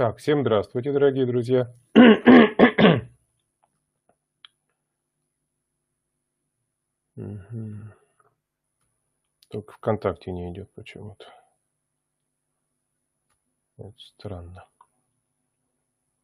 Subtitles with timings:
[0.00, 1.74] Так, всем здравствуйте, дорогие друзья.
[7.16, 7.92] Мгм.
[9.50, 11.26] Только ВКонтакте не идет почему-то.
[13.76, 14.66] Это странно.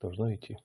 [0.00, 0.56] Должно идти.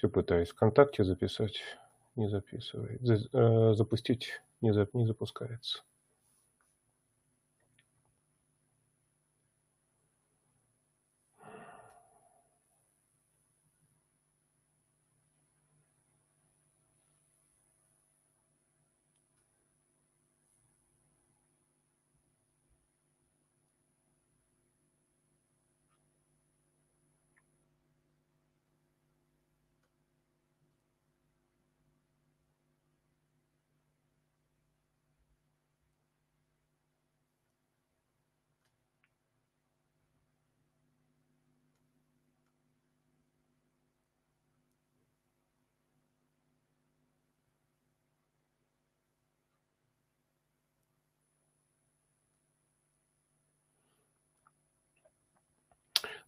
[0.00, 1.60] Все пытаюсь ВКонтакте записать,
[2.16, 3.02] не записывает.
[3.02, 5.82] За- э, запустить не, не запускается.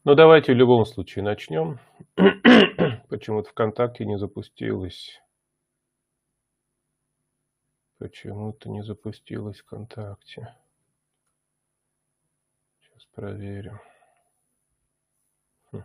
[0.04, 1.78] Ну, давайте в любом случае начнем.
[3.08, 5.22] Почему-то ВКонтакте не запустилось.
[7.98, 10.56] Почему-то не запустилось ВКонтакте.
[12.80, 13.78] Сейчас проверим.
[15.70, 15.84] Хм.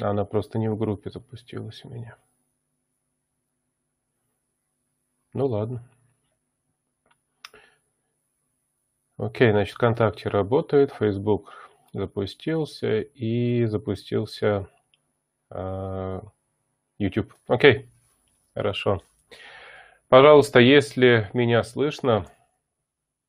[0.00, 2.16] Она просто не в группе запустилась у меня.
[5.32, 5.84] Ну ладно.
[9.24, 14.68] Окей, значит, ВКонтакте работает, Facebook запустился и запустился
[15.48, 16.20] а,
[16.98, 17.32] YouTube.
[17.46, 17.88] Окей,
[18.52, 19.02] хорошо.
[20.08, 22.26] Пожалуйста, если меня слышно,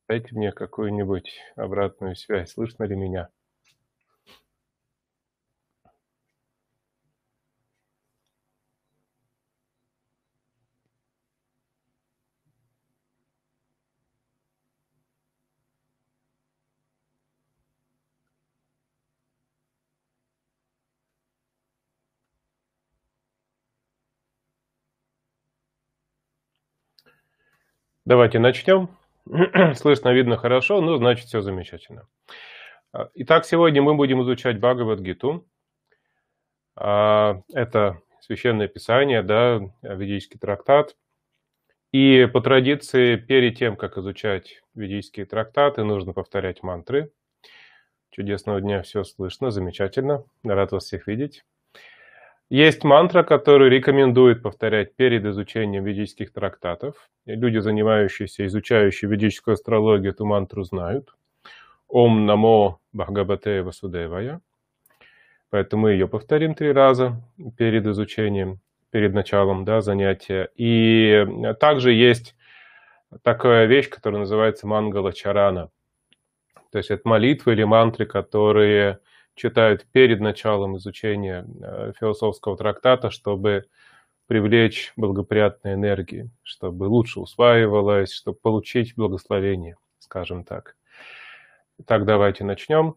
[0.09, 2.51] дайте мне какую-нибудь обратную связь.
[2.51, 3.29] Слышно ли меня?
[28.05, 28.89] Давайте начнем.
[29.73, 32.07] Слышно, видно хорошо, ну, значит, все замечательно.
[32.93, 35.47] А, Итак, сегодня мы будем изучать Бхагавад-гиту.
[36.75, 40.95] А, Это священное писание, да, ведический трактат.
[41.91, 47.11] И по традиции, перед тем, как изучать ведические трактаты, нужно повторять мантры.
[48.11, 50.25] Чудесного дня, все слышно, замечательно.
[50.43, 51.43] Рад вас всех видеть.
[52.49, 57.09] Есть мантра, которую рекомендуют повторять перед изучением ведических трактатов.
[57.25, 61.15] Люди, занимающиеся, изучающие ведическую астрологию, эту мантру знают.
[61.87, 64.41] Ом намо Бхагавате Васудевая.
[65.49, 67.19] Поэтому мы ее повторим три раза
[67.57, 68.59] перед изучением,
[68.91, 70.49] перед началом да, занятия.
[70.55, 71.25] И
[71.59, 72.35] также есть
[73.23, 75.71] такая вещь, которая называется мангала чарана.
[76.71, 78.99] То есть это молитвы или мантры, которые
[79.35, 83.65] читают перед началом изучения э, философского трактата, чтобы
[84.27, 90.75] привлечь благоприятные энергии, чтобы лучше усваивалось, чтобы получить благословение, скажем так.
[91.79, 92.95] Итак, давайте начнем.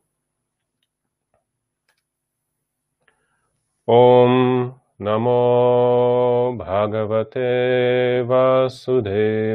[3.87, 9.49] Ом намо Бхагавате Васудевая.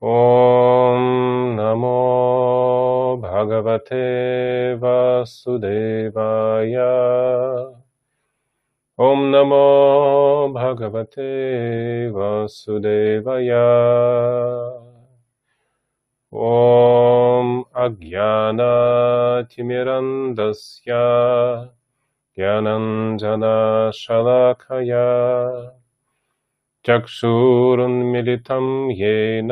[0.00, 2.65] Ом намо
[3.46, 5.44] Бхагавате Васудевая.
[8.98, 13.70] Ом намо Бхагавате Васудевая.
[16.32, 21.06] Ом Агьяна Тимирандасья
[26.86, 29.48] चक्षुरुन्मिलितं येन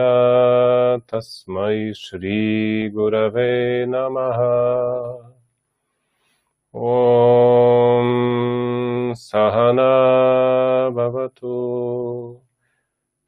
[1.13, 4.41] तस्मै श्रीगुरवे नमः।
[6.77, 8.11] ॐ
[9.15, 9.91] सहना
[10.91, 11.57] भवतु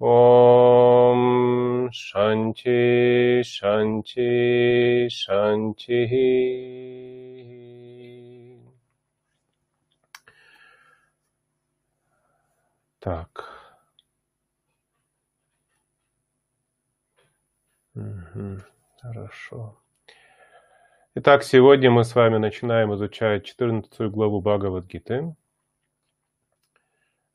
[0.00, 6.12] ॐ शान्ति शान्ति शान्तिः
[13.02, 13.44] Так.
[17.94, 18.62] Мгм.
[19.02, 19.81] Хорошо.
[21.15, 25.35] Итак, сегодня мы с вами начинаем изучать 14 главу Бхагавадгиты.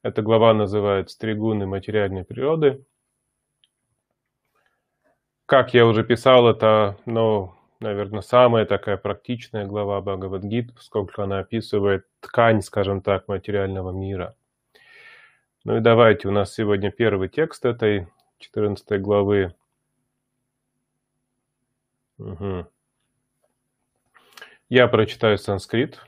[0.02, 2.84] Эта глава называется «Тригуны материальной природы».
[5.46, 12.04] Как я уже писал, это, ну, наверное, самая такая практичная глава Бхагавадгиты, поскольку она описывает
[12.18, 14.34] ткань, скажем так, материального мира.
[15.62, 18.08] Ну и давайте, у нас сегодня первый текст этой
[18.38, 19.54] 14 главы.
[22.18, 22.66] Угу.
[24.70, 25.98] Я прочитаю санскрит.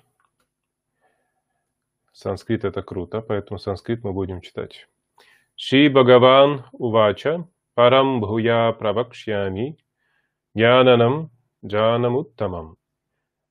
[2.13, 4.87] Санскрит это круто, поэтому санскрит мы будем читать.
[5.57, 9.79] Ши Бхагаван Увача Парам Бхуя Правакшьями
[10.53, 11.31] Янанам
[11.65, 12.77] Джанамуттамам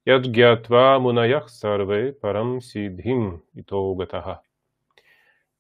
[0.05, 4.43] Яджгятва Мунаях Сарве Парам Сидхим Итогатаха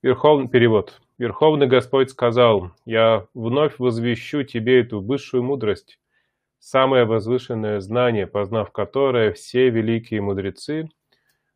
[0.03, 1.01] Верховный перевод.
[1.17, 5.99] Верховный Господь сказал, «Я вновь возвещу тебе эту высшую мудрость,
[6.59, 10.89] самое возвышенное знание, познав которое все великие мудрецы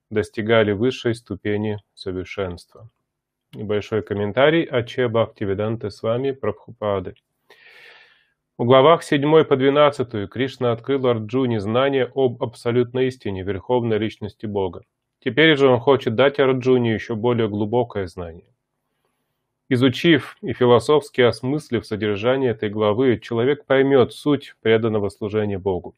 [0.09, 2.89] достигали высшей ступени совершенства».
[3.53, 7.13] Небольшой комментарий о Че Бхактивиданте с вами Прабхупады.
[8.57, 14.83] В главах 7 по 12 Кришна открыл Арджуне знание об абсолютной истине, верховной личности Бога.
[15.19, 18.52] Теперь же он хочет дать Арджуне еще более глубокое знание.
[19.69, 25.95] Изучив и философски осмыслив содержание этой главы, человек поймет суть преданного служения Богу.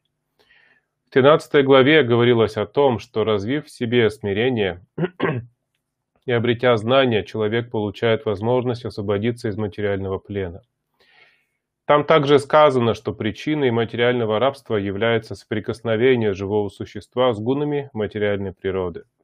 [1.08, 4.84] В 13 главе говорилось о том, что развив в себе смирение
[6.26, 10.62] и обретя знания, человек получает возможность освободиться из материального плена.
[11.86, 19.04] Там также сказано, что причиной материального рабства является соприкосновение живого существа с гунами материальной природы–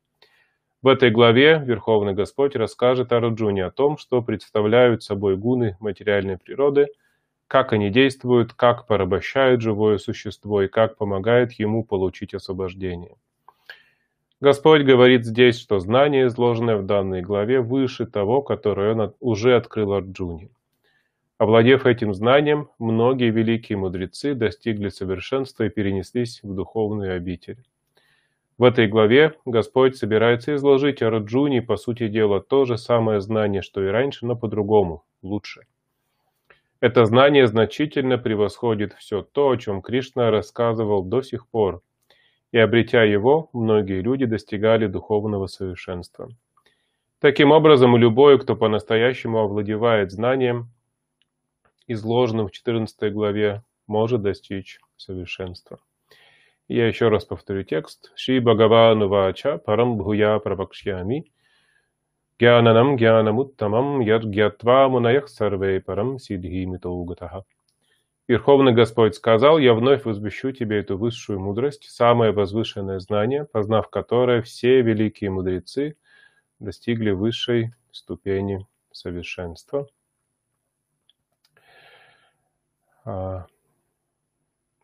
[0.82, 6.88] в этой главе Верховный Господь расскажет Арджуне о том, что представляют собой гуны материальной природы,
[7.46, 13.14] как они действуют, как порабощают живое существо и как помогают ему получить освобождение.
[14.40, 19.92] Господь говорит здесь, что знание, изложенное в данной главе, выше того, которое он уже открыл
[19.92, 20.50] Арджуне.
[21.38, 27.58] Овладев этим знанием, многие великие мудрецы достигли совершенства и перенеслись в духовную обитель.
[28.58, 33.82] В этой главе Господь собирается изложить Арджуне, по сути дела, то же самое знание, что
[33.82, 35.62] и раньше, но по-другому, лучше.
[36.80, 41.82] Это знание значительно превосходит все то, о чем Кришна рассказывал до сих пор,
[42.50, 46.28] и обретя его, многие люди достигали духовного совершенства.
[47.20, 50.70] Таким образом, любой, кто по-настоящему овладевает знанием,
[51.86, 55.78] изложенным в 14 главе, может достичь совершенства.
[56.68, 58.12] Я еще раз повторю текст.
[58.14, 61.30] Шри Бхагавану Вача Парам Бхуя Прабхакшьями
[62.38, 67.44] Гьянанам Гьянамуттамам Ядгьятва Мунаях Сарвей Парам Сидхи Митоугатаха.
[68.28, 74.42] Верховный Господь сказал, «Я вновь возвещу тебе эту высшую мудрость, самое возвышенное знание, познав которое
[74.42, 75.96] все великие мудрецы
[76.60, 79.88] достигли высшей ступени совершенства».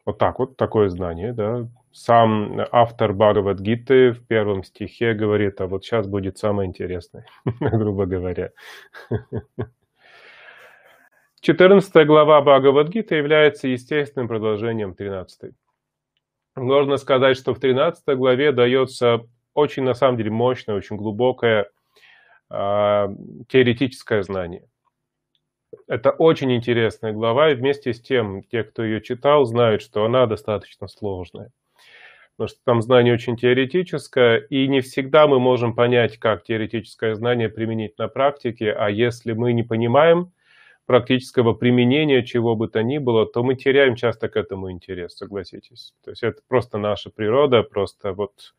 [0.08, 1.68] Вот так вот, такое знание, да.
[1.92, 7.26] Сам автор Бхагавадгиты в первом стихе говорит, а вот сейчас будет самое интересное,
[7.60, 8.52] грубо говоря.
[11.42, 15.52] 14 глава Бхагавадгиты является естественным продолжением 13.
[16.56, 21.68] Можно сказать, что в 13 главе дается очень, на самом деле, мощное, очень глубокое
[22.48, 23.08] э,
[23.48, 24.64] теоретическое знание.
[25.86, 30.26] Это очень интересная глава, и вместе с тем, те, кто ее читал, знают, что она
[30.26, 31.50] достаточно сложная.
[32.36, 37.48] Потому что там знание очень теоретическое, и не всегда мы можем понять, как теоретическое знание
[37.48, 40.32] применить на практике, а если мы не понимаем
[40.86, 45.94] практического применения чего бы то ни было, то мы теряем часто к этому интерес, согласитесь.
[46.02, 48.54] То есть это просто наша природа, просто вот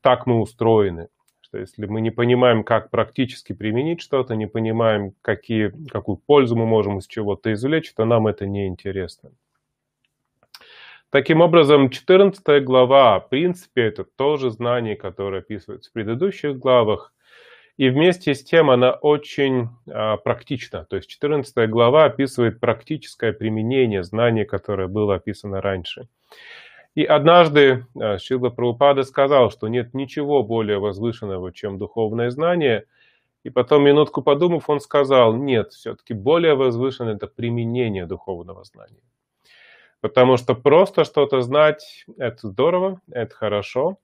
[0.00, 1.08] так мы устроены
[1.50, 6.64] что если мы не понимаем, как практически применить что-то, не понимаем, какие, какую пользу мы
[6.64, 9.32] можем из чего-то извлечь, то нам это не интересно.
[11.10, 17.12] Таким образом, 14 глава, в принципе, это тоже знание, которое описывается в предыдущих главах,
[17.76, 20.84] и вместе с тем она очень а, практична.
[20.84, 26.06] То есть 14 глава описывает практическое применение знания, которое было описано раньше.
[26.94, 32.86] И однажды э, Шила Прабхупада сказал, что нет ничего более возвышенного, чем духовное знание.
[33.44, 39.00] И потом, минутку подумав, он сказал, нет, все-таки более возвышенное это применение духовного знания.
[40.00, 43.98] Потому что просто что-то знать– это здорово, это хорошо.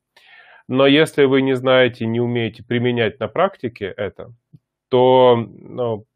[0.68, 4.32] Но если вы не знаете, не умеете применять на практике это,
[4.88, 6.06] то ну,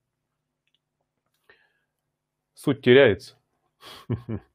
[2.54, 3.36] суть теряется.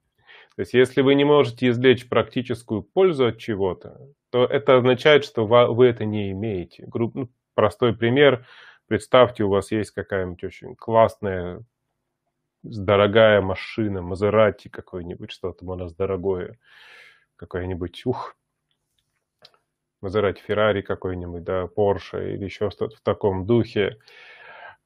[0.55, 5.45] То есть если вы не можете извлечь практическую пользу от чего-то, то это означает, что
[5.45, 6.87] вы это не имеете.
[6.93, 8.45] Ну, простой пример.
[8.87, 11.63] Представьте, у вас есть какая-нибудь очень классная,
[12.63, 16.57] дорогая машина, Мазерати какой-нибудь, что-то у нас дорогое,
[17.35, 18.35] какая-нибудь, ух,
[20.01, 23.97] Мазерати Феррари какой-нибудь, да, Порше или еще что-то в таком духе.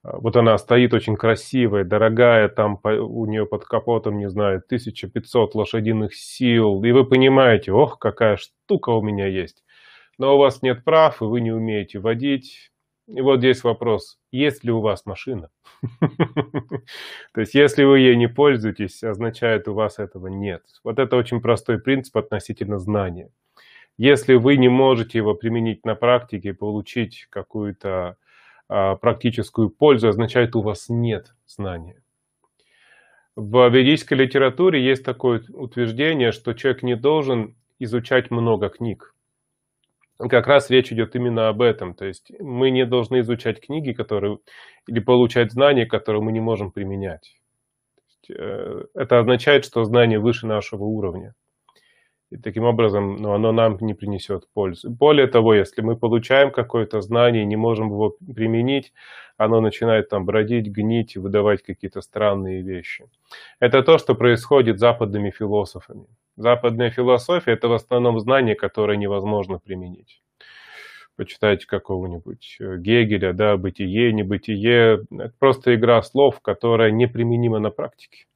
[0.03, 5.55] А, вот она стоит очень красивая, дорогая, там у нее под капотом, не знаю, 1500
[5.55, 6.83] лошадиных сил.
[6.83, 9.63] И вы понимаете, ох, какая штука у меня есть.
[10.17, 12.71] Но у вас нет прав, и вы не умеете водить.
[13.07, 15.49] И вот здесь вопрос, есть ли у вас машина?
[17.33, 20.61] То есть, если вы ей не пользуетесь, означает, у вас этого нет.
[20.83, 23.31] Вот это очень простой принцип относительно знания.
[23.97, 28.17] Если вы не можете его применить на практике, получить какую-то
[28.69, 32.01] практическую пользу, означает, у вас нет знания.
[33.35, 39.15] В ведической литературе есть такое утверждение, что человек не должен изучать много книг.
[40.17, 41.93] Как раз речь идет именно об этом.
[41.95, 44.39] То есть мы не должны изучать книги, которые
[44.88, 47.38] или получать знания, которые мы не можем применять.
[48.29, 51.33] Э, это означает, что знание выше нашего уровня.
[52.31, 54.89] И таким образом ну, оно нам не принесет пользы.
[54.89, 58.93] Более того, если мы получаем какое-то знание и не можем его применить,
[59.38, 63.05] оно начинает там бродить, гнить и выдавать какие-то странные вещи.
[63.59, 66.05] Это то, что происходит с западными философами.
[66.36, 70.21] Западная философия– это в основном знание, которое невозможно применить.
[71.15, 75.05] Почитайте какого-нибудь э, Гегеля, да, «Бытие», «Небытие».
[75.12, 78.28] Это просто игра слов, которая неприменима на практике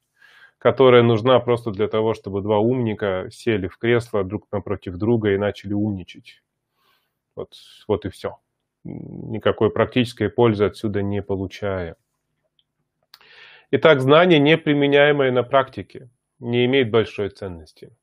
[0.64, 5.36] которая нужна просто для того, чтобы два умника сели в кресло друг напротив друга и
[5.36, 6.42] начали умничать.
[7.36, 7.52] Вот,
[7.86, 8.38] вот и все.
[8.82, 11.96] Никакой практической пользы отсюда не получая.
[13.72, 17.94] Итак, знание, не применяемое на практике, не имеет большой ценности.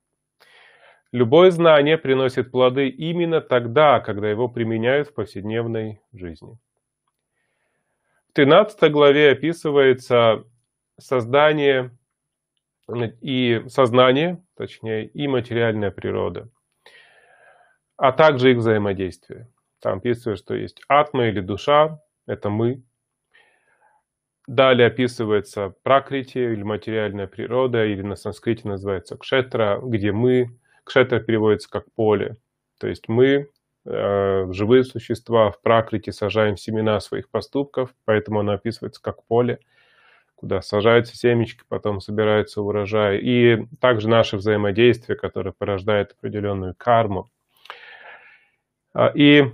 [1.11, 6.59] Любое знание приносит плоды именно тогда, когда его применяют в повседневной жизни.
[8.29, 10.43] В 13 главе описывается
[10.99, 11.89] создание
[13.21, 16.49] и сознание, точнее, и материальная природа,
[17.97, 19.49] а также их взаимодействие.
[19.79, 22.83] Там описывается, что есть атма или душа, это мы.
[24.47, 31.69] Далее описывается пракрити или материальная природа, или на санскрите называется кшетра, где мы, кшетра переводится
[31.69, 32.37] как поле.
[32.79, 33.49] То есть мы,
[33.85, 39.59] э, живые существа, в пракрите сажаем семена своих поступков, поэтому оно описывается как поле–
[40.41, 43.19] куда сажаются семечки, потом собирается урожай.
[43.19, 47.29] И также наше взаимодействие, которое порождает определенную карму.
[48.93, 49.51] А, и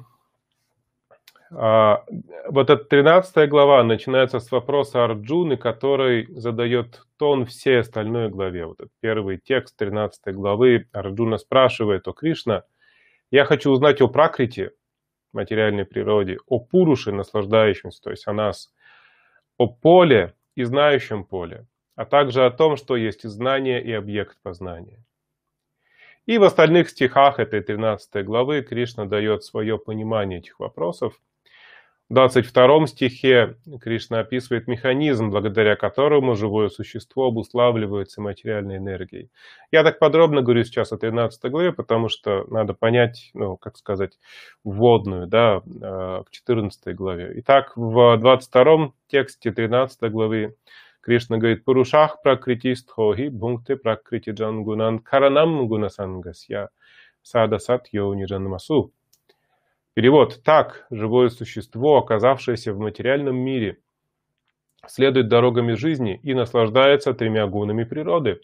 [1.52, 2.06] а,
[2.48, 8.66] вот эта 13 глава начинается с вопроса Арджуны, который задает тон всей остальной главе.
[8.66, 12.64] Вот этот первый текст 13 главы Арджуна спрашивает о Кришна.
[13.30, 14.72] Я хочу узнать о пракрите,
[15.34, 18.72] материальной природе, о Пуруше, наслаждающемся, то есть о нас,
[19.58, 25.06] о поле, и знающем поле, а также о том, что есть знание и объект познания.
[26.26, 31.22] И в остальных стихах этой 13 главы Кришна дает свое понимание этих вопросов–
[32.10, 39.30] 22 стихе Кришна описывает механизм, благодаря которому живое существо обуславливается материальной энергией.
[39.72, 44.18] Я так подробно говорю сейчас о 13 главе, потому что надо понять, ну, как сказать,
[44.64, 47.34] вводную, да, к 14 главе.
[47.42, 50.56] Итак, в 22 тексте 13 главы
[51.02, 56.70] Кришна говорит, «Пурушах пракритистхоги бункте пракрити джангунан каранам гунасангасья
[57.22, 58.94] садасат йони джанмасу».
[59.98, 63.80] Перевод «Так живое существо, оказавшееся в материальном мире,
[64.86, 68.40] следует дорогами жизни и наслаждается тремя гунами природы.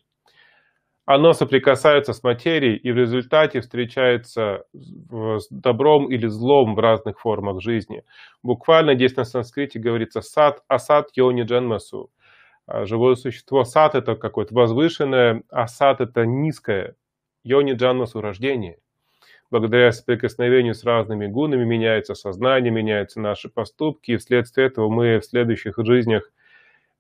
[1.05, 7.61] Оно соприкасается с материей и в результате встречается с добром или злом в разных формах
[7.61, 8.03] жизни.
[8.41, 12.09] Буквально здесь на санскрите говорится «сад асад йони джанмасу».
[12.65, 16.95] А живое существо сад– это какое-то возвышенное, а сад– это низкое.
[17.43, 18.79] Йони джанмасу– рождение
[19.53, 25.25] благодаря соприкосновению с разными гунами меняется сознание, меняются наши поступки, и вследствие этого мы в
[25.25, 26.31] следующих жизнях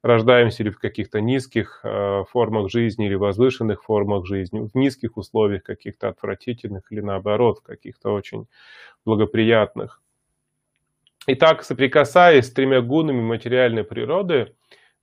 [0.03, 5.63] рождаемся ли в каких-то низких э, формах жизни или возвышенных формах жизни, в низких условиях
[5.63, 8.45] каких-то отвратительных или наоборот, в каких-то очень
[9.03, 9.99] благоприятных.
[11.25, 14.53] Итак, соприкасаясь с тремя гунами материальной природы,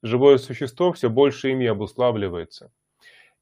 [0.04, 2.70] живое существо все больше ими обуславливается.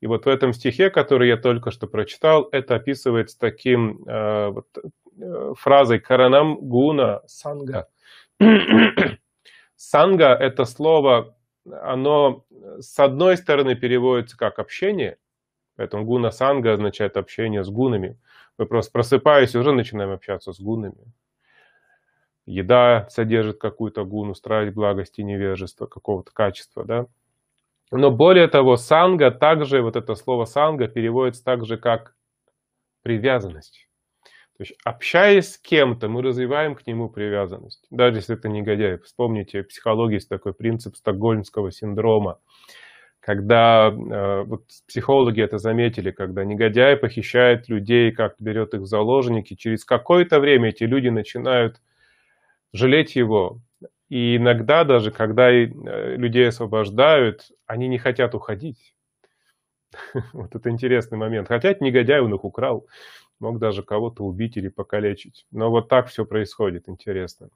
[0.00, 4.66] И вот в этом стихе, который я только что прочитал, это описывается таким э, вот,
[4.76, 7.88] э, фразой «каранам гуна санга».
[9.76, 11.34] санга– это слово
[11.82, 12.44] оно
[12.80, 15.18] с одной стороны переводится как общение,
[15.76, 18.18] поэтому гуна санга означает общение с гунами.
[18.56, 21.12] Мы просто просыпаясь уже начинаем общаться с гунами.
[22.46, 27.06] Еда содержит какую-то гуну, страсть, благость и невежество, какого-то качества, да.
[27.90, 32.14] Но более того, санга также, вот это слово санга переводится также как
[33.02, 33.88] привязанность.
[34.58, 37.86] То есть, общаясь с кем-то, мы развиваем к нему привязанность.
[37.90, 38.98] Даже если это негодяй.
[38.98, 42.40] Вспомните, в психологии есть такой принцип стокгольмского синдрома.
[43.20, 49.54] Когда э, вот психологи это заметили, когда негодяй похищает людей, как берет их в заложники,
[49.54, 51.80] через какое-то время эти люди начинают
[52.72, 53.60] жалеть его.
[54.08, 55.66] И иногда даже, когда э,
[56.16, 58.94] людей освобождают, они не хотят уходить.
[60.32, 61.48] Вот это интересный момент.
[61.48, 62.86] Хотя негодяй он их украл
[63.40, 65.46] мог даже кого-то убить или покалечить.
[65.50, 67.48] Но вот так все происходит, интересно.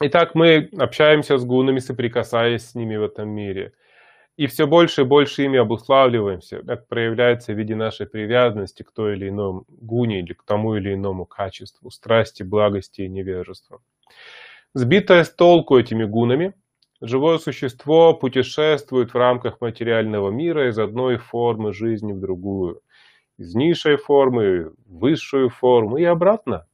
[0.00, 3.72] Итак, мы общаемся с гунами, соприкасаясь с ними в этом мире.
[4.36, 6.58] И все больше и больше ими обуславливаемся.
[6.58, 10.94] Это проявляется в виде нашей привязанности к той или иному гуне или к тому или
[10.94, 13.82] иному качеству, страсти, благости и невежества.
[14.78, 16.54] Сбитое с толку этими гунами,
[17.00, 22.80] живое существо путешествует в рамках материального мира из одной формы жизни в другую
[23.38, 26.68] из низшей формы в высшую форму и обратно.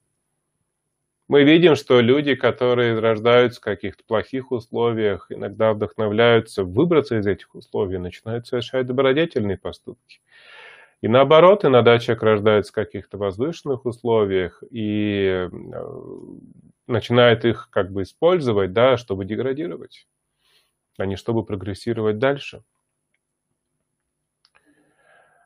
[1.28, 7.54] Мы видим, что люди, которые рождаются в каких-то плохих условиях, иногда вдохновляются выбраться из этих
[7.54, 10.20] условий, начинают совершать добродетельные поступки.
[11.00, 15.48] И наоборот, иногда человек рождается в каких-то возвышенных условиях и э,
[16.86, 20.06] начинает их как бы использовать, да, чтобы деградировать,
[20.98, 22.62] а не чтобы прогрессировать дальше.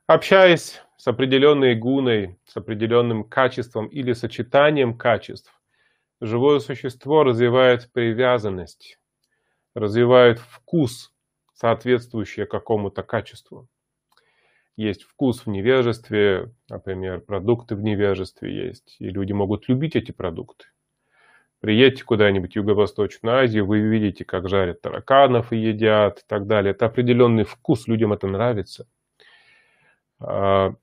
[0.07, 5.53] Общаясь с определенной гуной, с определенным качеством или сочетанием качеств,
[6.21, 8.99] живое существо развивает привязанность,
[9.75, 11.13] развивает вкус,
[11.53, 13.69] соответствующий какому-то качеству.
[14.77, 20.67] Есть вкус в невежестве, например, продукты в невежестве есть, и люди могут любить эти продукты.
[21.61, 26.71] Приедете куда-нибудь в Юго-Восточную Азию, вы видите, как жарят тараканов и едят и так далее.
[26.71, 28.87] Это определенный вкус, людям это нравится–
[30.21, 30.75] а,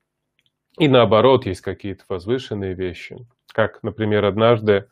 [0.77, 3.17] и наоборот, есть какие-то возвышенные вещи.
[3.53, 4.88] Как, например, однажды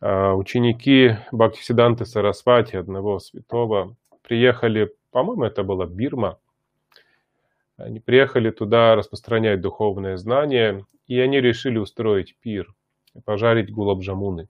[0.00, 6.38] а, ученики Бхактисиданты Сарасвати, одного святого, приехали, по-моему, это была Бирма,
[7.76, 12.74] они приехали туда распространять духовное знание, и они решили устроить пир,
[13.24, 14.48] пожарить гулабджамуны.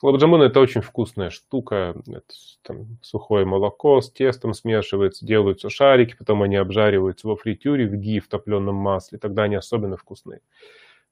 [0.00, 1.94] Лабджамун это очень вкусная штука.
[2.06, 7.96] Это, там, сухое молоко с тестом смешивается, делаются шарики, потом они обжариваются во фритюре в
[7.96, 9.18] ги в топленом масле.
[9.18, 10.40] Тогда они особенно вкусные.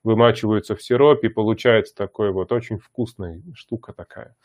[0.05, 4.37] Вымачиваются в сиропе, получается такой вот очень вкусная штука такая.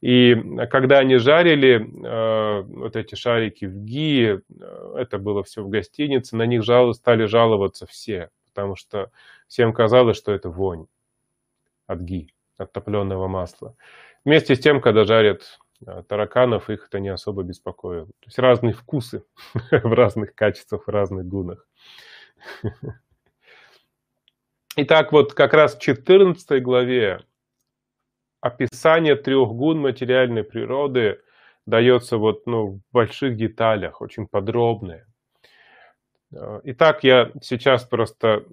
[0.00, 0.34] И
[0.70, 6.34] когда они жарили э, вот эти шарики в ги, э, это было все в гостинице,
[6.34, 9.12] на них жал, стали жаловаться все, потому что
[9.46, 10.86] всем казалось, что это вонь
[11.86, 13.76] от ги от топленого масла.
[14.24, 18.06] Вместе с тем, когда жарят э, тараканов, их это не особо беспокоит.
[18.06, 19.24] То есть разные вкусы
[19.70, 21.66] в разных качествах, в разных гунах.
[24.76, 27.20] Итак, вот как раз в 14 главе
[28.40, 31.20] описание трех гун материальной природы
[31.64, 35.06] дается вот, ну, в больших деталях, очень подробное.
[36.32, 38.44] Э, итак, я сейчас просто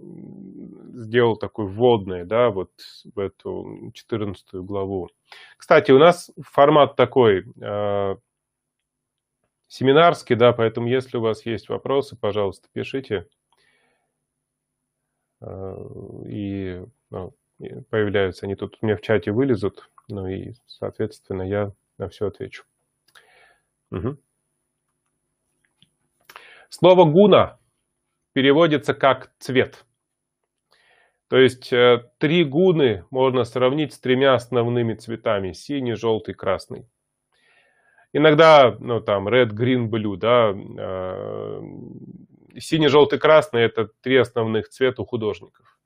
[1.02, 2.72] сделал такой вводный, да, вот
[3.14, 5.10] в эту 14 главу.
[5.58, 8.16] Кстати, у нас формат такой э,
[9.68, 13.28] семинарский, да, поэтому если у вас есть вопросы, пожалуйста, пишите.
[15.42, 15.76] Э,
[16.28, 17.34] и ну,
[17.90, 22.64] появляются они тут у меня в чате вылезут, ну и, соответственно, я на все отвечу.
[23.92, 24.18] Угу.
[26.70, 27.60] Слово «гуна»
[28.34, 29.86] переводится как «цвет».
[31.32, 35.54] То есть э, три гуны можно сравнить с тремя основными цветами.
[35.54, 36.86] Синий, желтый, красный.
[38.12, 40.54] Иногда, ну там, red, green, blue, да.
[40.54, 41.62] Э,
[42.60, 45.80] синий, желтый, красный– это три основных цвета у художников.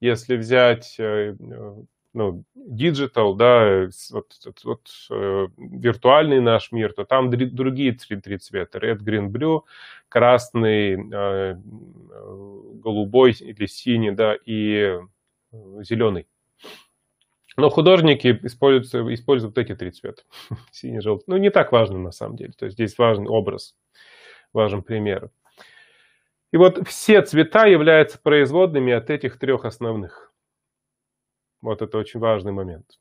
[0.00, 1.36] Если взять э,
[2.12, 4.32] ну, digital, да, вот,
[4.64, 8.78] вот, э, виртуальный наш мир, то там другие три, три цвета.
[8.78, 9.62] Red, green, blue,
[10.12, 14.98] красный, э, голубой или синий, да, и
[15.80, 16.26] зеленый.
[17.56, 20.22] Но художники используют, используют эти три цвета.
[20.70, 21.24] Синий, желтый.
[21.28, 22.52] Ну, не так важно на самом деле.
[22.52, 23.74] То есть здесь важен образ,
[24.52, 25.30] важен пример.
[26.50, 30.34] И вот все цвета являются производными от этих трех основных.
[31.62, 32.98] Вот это очень важный момент.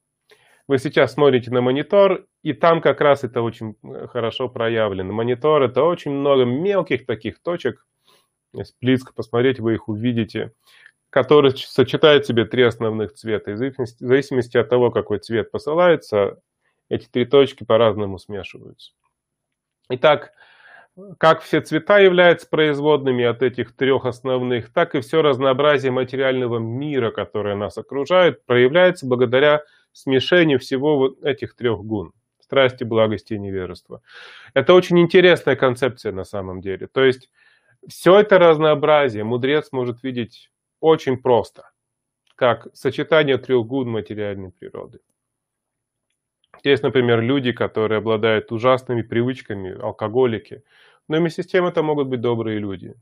[0.71, 5.12] Вы сейчас смотрите на монитор, и там как раз это очень э, хорошо проявлено.
[5.12, 7.86] Монитор это очень много мелких таких точек.
[8.53, 10.53] Если близко посмотреть, вы их увидите,
[11.10, 13.51] которые сочетают в себе три основных цвета.
[13.51, 16.39] И в зависимости от того, какой цвет посылается,
[16.88, 18.93] эти три точки по-разному смешиваются.
[19.89, 20.31] Итак,
[21.17, 27.12] как все цвета являются производными от этих трех основных, так и все разнообразие материального мира,
[27.12, 34.01] которое нас окружает, проявляется благодаря смешению всего вот этих трех гун– страсти, благости и невежества.
[34.54, 36.88] Это очень интересная концепция на самом деле.
[36.88, 37.30] То есть
[37.88, 41.71] все это разнообразие мудрец может видеть очень просто,
[42.36, 44.99] как сочетание трех гун материальной природы.
[46.63, 50.63] Есть, например, люди, которые обладают ужасными привычками, алкоголики,
[51.08, 52.95] но вместе с тем это могут быть добрые люди.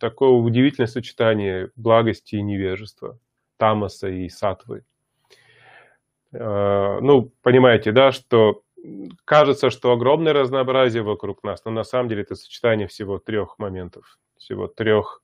[0.00, 3.18] Такое удивительное сочетание благости и невежества,
[3.56, 4.84] тамаса и сатвы.
[6.38, 8.62] Э, ну, понимаете, да, что
[9.24, 14.18] кажется, что огромное разнообразие вокруг нас, но на самом деле это сочетание всего трех моментов,
[14.36, 15.22] всего трех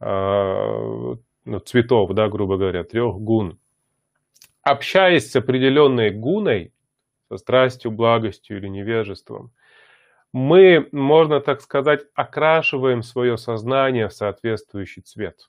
[0.00, 3.58] э, ну, цветов, да, грубо говоря, трех гун.
[4.62, 6.72] Общаясь с определенной гуной,
[7.28, 9.52] со страстью, благостью или невежеством,
[10.32, 15.48] мы, можно так сказать, окрашиваем свое сознание в соответствующий цвет.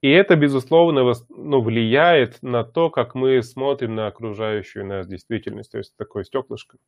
[0.00, 5.72] И это, безусловно, ну, влияет на то, как мы смотрим на окружающую нас действительность.
[5.72, 6.78] То есть такое стеклышко.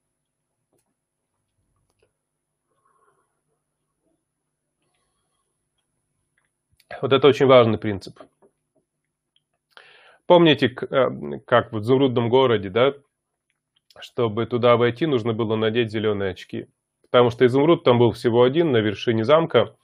[7.01, 8.19] Вот это очень важный принцип.
[10.27, 11.09] Помните, э,
[11.47, 12.95] как в изумрудном городе, да,
[14.01, 16.67] чтобы туда войти, нужно было надеть зеленые очки.
[17.11, 19.77] Потому что изумруд там был всего один на вершине замка,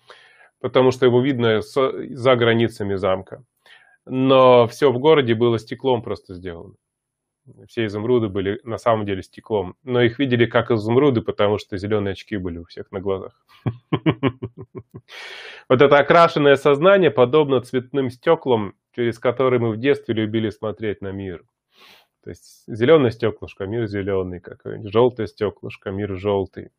[0.61, 3.45] потому что его видно за границами замка.
[4.07, 6.75] Но все в городе было стеклом просто сделано.
[7.67, 9.77] Все изумруды были на самом деле стеклом.
[9.83, 13.45] Но их видели как изумруды, потому что зеленые очки были у всех на глазах.
[15.69, 21.13] Вот это окрашенное сознание подобно цветным стеклам, через которые мы в детстве любили смотреть на
[21.13, 21.45] мир.
[22.23, 26.71] То есть зеленое стеклышко, мир зеленый какой-нибудь, желтое стеклышко, мир желтый.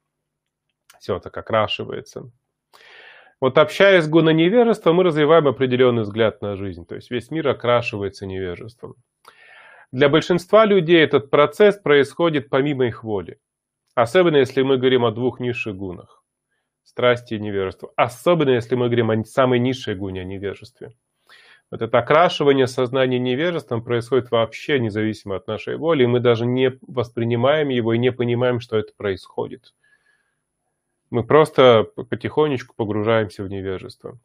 [0.99, 2.31] Все так окрашивается.
[3.41, 6.85] Вот общаясь с гуна-невежеством, мы развиваем определенный взгляд на жизнь.
[6.85, 8.95] То есть весь мир окрашивается невежеством.
[9.91, 13.39] Для большинства людей этот процесс происходит помимо их воли.
[13.95, 16.23] Особенно если мы говорим о двух низших гунах.
[16.83, 17.91] Страсти и невежества.
[17.95, 20.93] Особенно если мы говорим о самой низшей гуне, о невежестве.
[21.71, 26.77] Вот это окрашивание сознания невежеством происходит вообще независимо от нашей воли, и мы даже не
[26.81, 29.73] воспринимаем его и не понимаем, что это происходит.
[31.11, 34.17] Мы просто потихонечку погружаемся в невежество.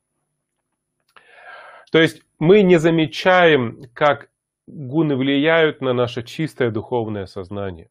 [1.92, 4.30] То есть мы не замечаем, как
[4.66, 7.90] гуны влияют на наше чистое духовное сознание.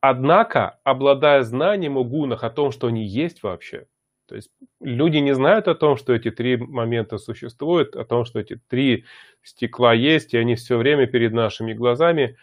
[0.00, 3.86] Однако, обладая знанием о гунах, о том, что они есть вообще,
[4.26, 8.40] то есть люди не знают о том, что эти три момента существуют, о том, что
[8.40, 9.04] эти три
[9.42, 12.36] стекла есть, и они все время перед нашими глазами.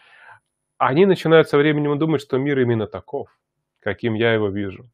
[0.78, 3.28] Они начинают со временем думать, что мир именно таков,
[3.80, 4.88] каким я его вижу.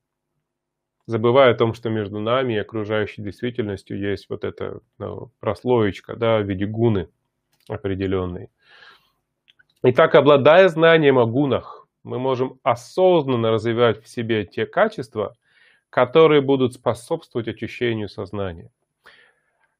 [1.08, 6.38] Забывая о том, что между нами и окружающей действительностью есть вот эта ну, прослоечка да,
[6.38, 7.08] в виде гуны
[7.68, 8.50] определенной.
[9.82, 15.34] Итак, обладая знанием о гунах, мы можем осознанно развивать в себе те качества–
[15.90, 18.70] которые будут способствовать очищению сознания,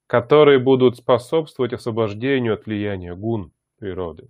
[0.07, 4.29] которые будут способствовать освобождению от влияния гун природы.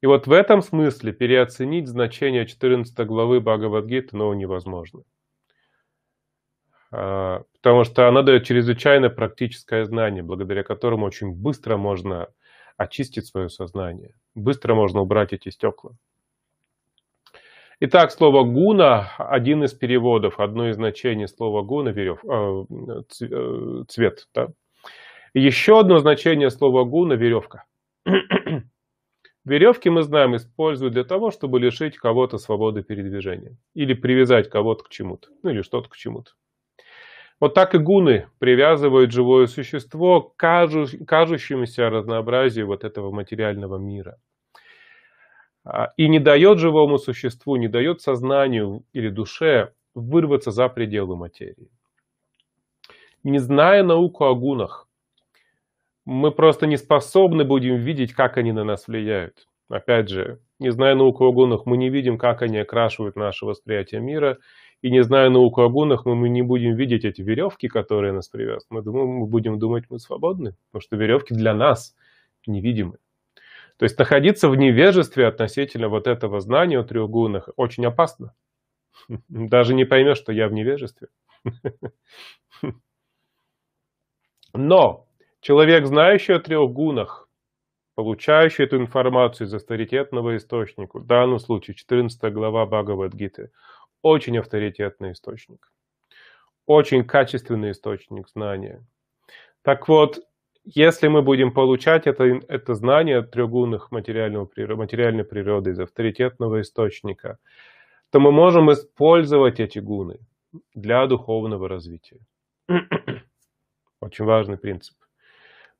[0.00, 5.02] И вот в этом смысле переоценить значение 14 главы Бхагавадгиты ну, невозможно.
[6.92, 12.28] А, потому что она дает чрезвычайно практическое знание, благодаря которому очень быстро можно
[12.76, 15.92] очистить свое сознание, быстро можно убрать эти стекла.
[17.82, 22.64] Итак, слово гуна– один из переводов, одно из значений слова гуна– верев, э,
[23.24, 24.28] э, цвет.
[24.34, 24.48] Да?
[25.32, 27.64] Еще одно значение слова гуна– веревка.
[29.46, 34.90] Веревки, мы знаем, используют для того, чтобы лишить кого-то свободы передвижения или привязать кого-то к
[34.90, 36.32] чему-то, ну или что-то к чему-то.
[37.40, 44.18] Вот так и гуны привязывают живое существо к кажущемуся разнообразию вот этого материального мира.
[45.64, 51.70] А, и не дает живому существу, не дает сознанию или душе вырваться за пределы материи.
[53.24, 54.86] Не зная науку о гунах,
[56.04, 59.46] мы просто не способны будем видеть, как они на нас влияют.
[59.68, 64.00] Опять же, не зная науку о гунах, мы не видим, как они окрашивают наше восприятие
[64.00, 64.38] мира.
[64.82, 68.66] И не зная науку о гунах, мы не будем видеть эти веревки, которые нас привязывают.
[68.70, 71.94] Мы, думаем, мы будем думать, мы свободны, потому что веревки для нас
[72.46, 72.96] невидимы.
[73.76, 78.34] То есть находиться в невежестве относительно вот этого знания о трех гунах очень опасно.
[79.28, 81.08] Даже не поймешь, что я в невежестве.
[84.52, 85.06] Но
[85.40, 87.28] человек, знающий о трех гунах,
[87.94, 93.50] получающий эту информацию из авторитетного источника, в данном случае 14 глава Бхагавадгиты,
[94.02, 95.72] очень авторитетный источник,
[96.66, 98.84] очень качественный источник знания.
[99.62, 100.20] Так вот,
[100.64, 107.38] если мы будем получать это, это знание от трехгунных материального, материальной природы из авторитетного источника,
[108.10, 110.18] то мы можем использовать эти гуны
[110.74, 112.20] для духовного развития.
[114.00, 114.96] Очень важный принцип.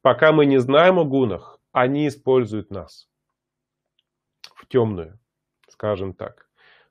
[0.03, 3.09] Пока мы не знаем о гунах, они используют нас
[4.55, 5.19] в темную,
[5.69, 6.50] скажем так.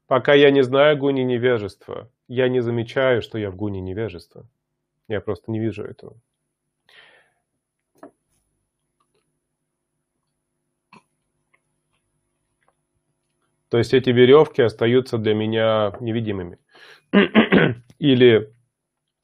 [0.10, 4.50] Пока я не знаю гуни невежества, я не замечаю, что я в гуне невежества.
[5.08, 6.20] Я просто не вижу этого.
[13.70, 16.58] То есть эти веревки остаются для меня невидимыми.
[18.00, 18.52] Или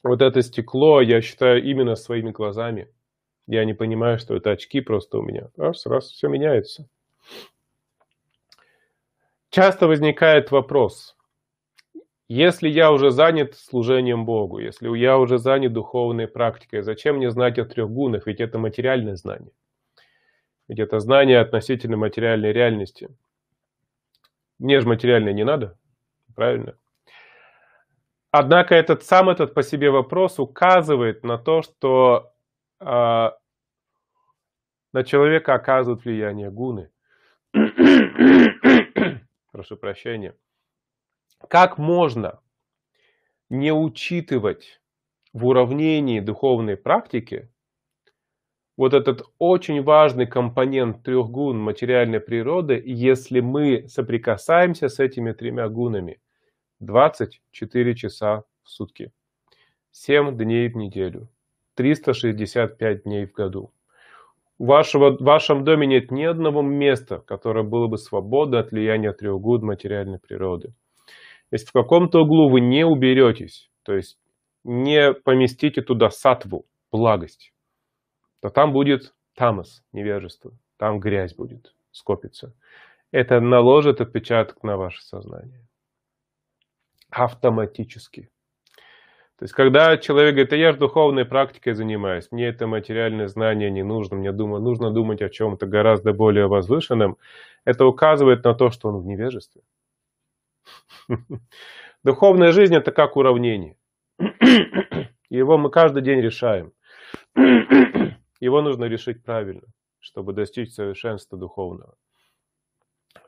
[0.03, 2.89] вот это стекло я считаю именно своими глазами.
[3.47, 5.49] Я не понимаю, что это очки просто у меня.
[5.57, 6.87] Раз, раз, все меняется.
[9.55, 11.15] Часто возникает вопрос,
[12.27, 17.57] если я уже занят служением Богу, если я уже занят духовной практикой, зачем мне знать
[17.57, 19.53] о трех гунах, ведь это материальное знание.
[20.67, 23.07] Ведь это знание относительно материальной реальности.
[24.59, 25.77] Мне же материальное не надо,
[26.35, 26.75] правильно?
[28.31, 32.33] Однако этот сам этот по себе вопрос указывает на то, что
[32.81, 32.85] э,
[34.91, 36.89] на человека оказывают влияние гуны.
[39.55, 40.35] Прошу прощения.
[41.49, 42.41] Как можно
[43.49, 44.81] не учитывать
[45.31, 47.49] в уравнении духовной практики
[48.75, 55.69] вот этот очень важный компонент трех гун материальной природы, если мы соприкасаемся с этими тремя
[55.69, 56.19] гунами
[56.81, 59.13] 24 часа в сутки,
[59.91, 61.29] 7 дней в неделю,
[61.75, 63.71] 365 дней в году.
[64.57, 69.39] Вашего, в вашем доме нет ни одного места, которое было бы свободно от влияния трех
[69.41, 70.73] гун материальной природы.
[71.51, 74.17] Если в каком-то углу вы не уберетесь, то есть
[74.63, 77.53] не поместите туда сатву, благость,
[78.41, 82.53] то там будет тамас, невежество, там грязь будет скопиться.
[83.11, 85.67] Это наложит отпечаток на ваше сознание.
[87.09, 88.29] Автоматически.
[89.37, 93.83] То есть, когда человек говорит, я же духовной практикой занимаюсь, мне это материальное знание не
[93.83, 97.17] нужно, мне думаю, нужно думать о чем-то гораздо более возвышенном,
[97.65, 99.61] это указывает на то, что он в невежестве.
[102.03, 103.77] Духовная жизнь это как уравнение.
[105.29, 106.71] Его мы каждый день решаем.
[108.39, 109.67] Его нужно решить правильно,
[109.99, 111.95] чтобы достичь совершенства духовного.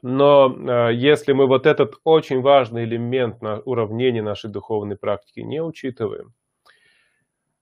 [0.01, 5.61] Но э, если мы вот этот очень важный элемент на уравнения нашей духовной практики не
[5.61, 6.33] учитываем,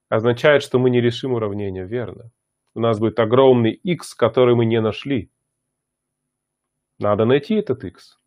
[0.09, 2.31] означает, что мы не решим уравнение, верно.
[2.73, 5.31] У нас будет огромный x, который мы не нашли.
[6.99, 8.19] Надо найти этот x.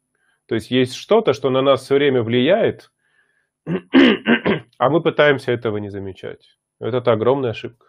[0.46, 2.90] То есть есть что-то, что на нас все время влияет,
[4.78, 6.58] а мы пытаемся этого не замечать.
[6.80, 7.88] Это огромная ошибка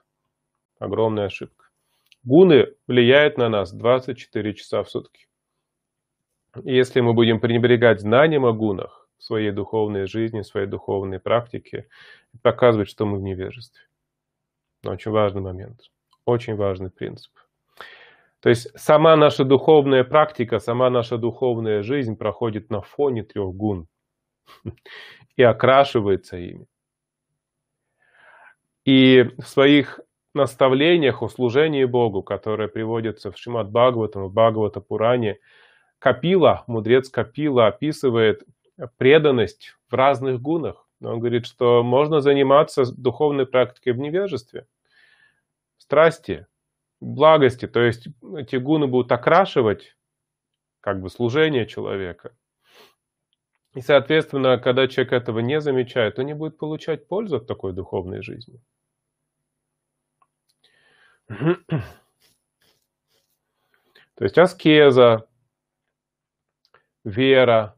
[0.80, 1.66] огромная ошибка.
[2.24, 5.28] Гуны влияют на нас 24 часа в сутки.
[6.64, 11.88] Если мы будем пренебрегать знанием о гунах в своей духовной жизни, в своей духовной практике,
[12.42, 13.84] показывает, что мы в невежестве.
[14.84, 15.82] Очень важный момент,
[16.26, 17.32] очень важный принцип.
[18.40, 23.88] То есть сама наша духовная практика, сама наша духовная жизнь проходит на фоне трех гун
[25.36, 26.66] и окрашивается ими.
[28.86, 30.00] И в своих
[30.34, 35.40] наставлениях о служении Богу, которые приводятся в Шимат Бхагаватам, в Бхагавата Пуране,
[36.00, 38.44] Капила, мудрец Капила описывает
[38.98, 40.88] преданность в разных гунах.
[41.02, 44.66] Он говорит, что можно заниматься духовной практикой в невежестве,
[45.78, 46.48] страсти,
[47.02, 47.68] благости.
[47.68, 48.08] То есть
[48.38, 49.96] эти гуны будут окрашивать
[50.82, 52.34] как бы служение человека.
[53.76, 58.22] И, соответственно, когда человек этого не замечает, он не будет получать пользу от такой духовной
[58.22, 58.62] жизни.
[64.16, 65.29] То есть аскеза,
[67.10, 67.76] вера,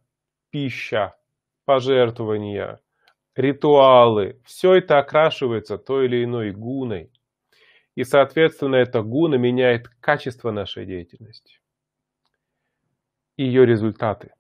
[0.50, 1.16] пища,
[1.66, 2.80] пожертвования,
[3.36, 7.12] ритуалы, все это окрашивается той или иной гуной.
[7.96, 11.60] И, соответственно, эта гуна меняет качество нашей деятельности
[13.38, 14.34] и ее результаты.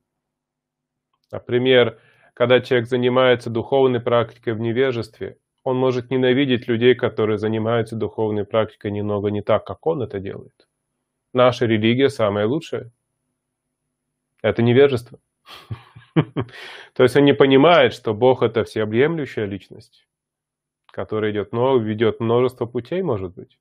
[1.31, 1.99] Например,
[2.33, 8.91] когда человек занимается духовной практикой в невежестве, он может ненавидеть людей, которые занимаются духовной практикой
[8.91, 10.67] немного не так, как он это делает.
[11.33, 12.91] Наша религия самая лучшая.
[14.41, 15.19] Это невежество.
[16.15, 20.07] То есть он не понимает, что Бог это всеобъемлющая личность,
[20.91, 23.57] которая идет, но ведет множество путей, может быть.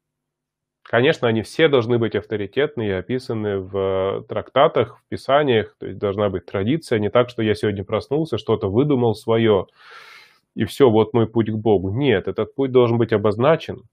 [0.83, 6.31] Конечно, они все должны быть авторитетны и описаны в трактатах, в писаниях, то есть должна
[6.31, 9.67] быть традиция, не так, что я сегодня проснулся, что-то выдумал свое,
[10.57, 11.91] и все, вот мой путь к Богу.
[11.91, 13.85] Нет, этот путь должен быть обозначен,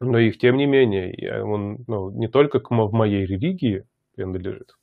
[0.00, 3.84] но их тем не менее, он ну, не только в моей религии
[4.16, 4.74] принадлежит.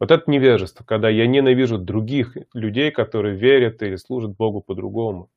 [0.00, 5.30] Вот это невежество, когда я ненавижу других людей, которые верят или служат Богу по-другому.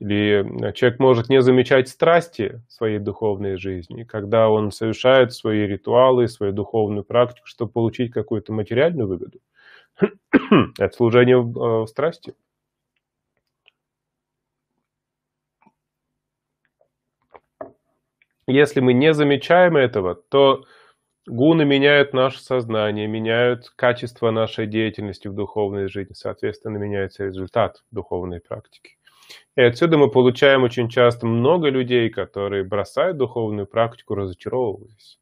[0.00, 6.52] Или человек может не замечать страсти своей духовной жизни, когда он совершает свои ритуалы, свою
[6.52, 9.40] духовную практику, чтобы получить какую-то материальную выгоду.
[10.78, 12.34] Это служение в э, страсти.
[18.46, 20.64] Если мы не замечаем этого, то
[21.30, 28.40] гуны меняют наше сознание, меняют качество нашей деятельности в духовной жизни, соответственно, меняется результат духовной
[28.40, 28.96] практики.
[29.56, 35.18] И отсюда мы получаем очень часто много людей, которые бросают духовную практику, разочаровываясь.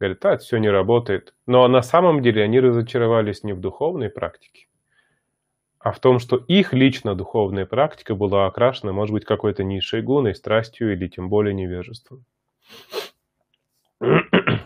[0.00, 1.34] Говорят, а, все не работает.
[1.46, 4.68] Но на самом деле они разочаровались не в духовной практике,
[5.78, 10.34] а в том, что их лично духовная практика была окрашена, может быть, какой-то низшей гуной,
[10.34, 12.24] страстью или тем более невежеством.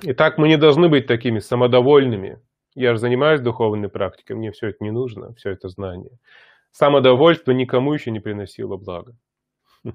[0.04, 2.40] Итак, мы не должны быть такими самодовольными.
[2.74, 6.18] Я же занимаюсь духовной практикой, мне все это не нужно, все это знание.
[6.72, 9.14] Самодовольство никому еще не приносило блага.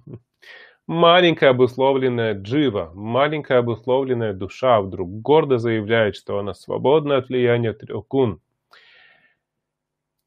[0.87, 8.05] Маленькая обусловленная джива, маленькая обусловленная душа вдруг гордо заявляет, что она свободна от влияния трех.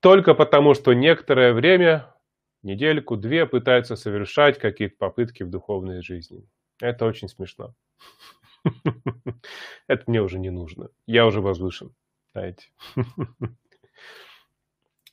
[0.01, 2.15] Только потому, что некоторое время,
[2.63, 6.47] недельку-две, пытается совершать какие-то попытки в духовной жизни.
[6.83, 7.75] Это очень смешно.
[9.87, 10.89] Это мне уже не нужно.
[11.07, 11.95] Я уже возвышен,
[12.33, 12.69] знаете.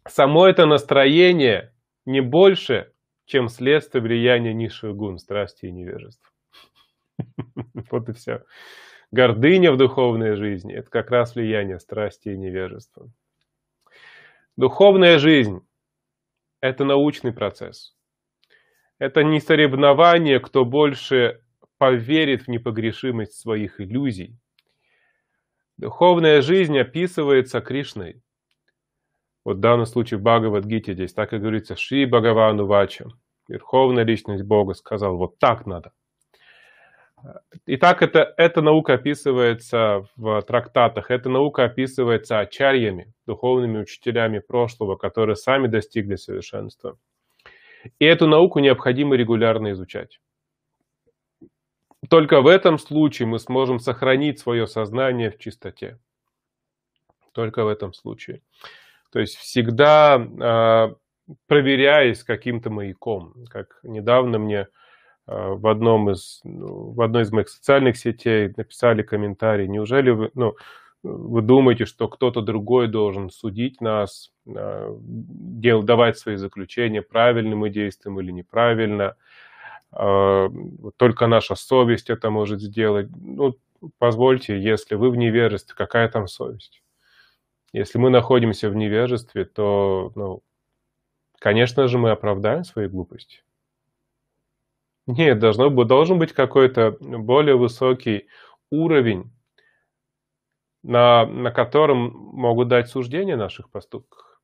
[0.10, 1.74] само это настроение
[2.06, 2.92] не больше,
[3.26, 6.30] чем следствие влияния низших гун, страсти и невежества.
[7.92, 8.44] Вот и все.
[9.12, 13.10] Гордыня в духовной жизни– это как раз влияние страсти и невежества.
[14.58, 15.62] Духовная жизнь–
[16.62, 17.96] это научный процесс.
[19.00, 21.42] Это не соревнование, кто больше
[21.78, 24.38] поверит в непогрешимость своих иллюзий.
[25.78, 28.22] Духовная жизнь описывается Кришной.
[29.46, 33.08] Вот в данном случае в Бхагавадгите здесь так и говорится Шри Бхагавану Вача.
[33.48, 35.94] Верховная личность Бога сказал, вот так надо.
[37.66, 45.36] Итак, это, эта наука описывается в трактатах, эта наука описывается ачарьями, духовными учителями прошлого, которые
[45.36, 46.98] сами достигли совершенства.
[48.00, 50.20] И эту науку необходимо регулярно изучать.
[52.10, 56.00] Только в этом случае мы сможем сохранить свое сознание в чистоте.
[57.34, 58.42] Только в этом случае.
[59.12, 60.96] То есть всегда э,
[61.48, 63.34] проверяясь каким-то маяком.
[63.50, 64.68] Как недавно мне э,
[65.28, 70.56] в, одном из, ну, в одной из моих социальных сетей написали комментарий, неужели вы, ну,
[71.04, 77.70] вы думаете, что кто-то другой должен судить нас, э, дел, давать свои заключения, правильно мы
[77.70, 79.16] действуем или неправильно,
[79.92, 83.10] только наша совесть это может сделать.
[83.16, 83.58] Ну,
[83.98, 86.84] позвольте, если вы в невежестве, какая там совесть?
[87.74, 90.42] Если мы находимся в невежестве, то, ну,
[91.40, 93.44] конечно же, мы оправдаем свои глупости.
[95.06, 98.28] Нет, должно, должен быть какой-то более высокий
[98.70, 99.32] уровень,
[100.84, 104.42] на, на котором могут дать суждение наших поступках.